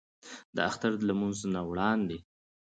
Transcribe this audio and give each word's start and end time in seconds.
د 0.55 0.57
اختر 0.69 0.91
د 0.99 1.01
لمونځ 1.09 1.39
نه 1.53 1.61
وړاندې 1.69 2.17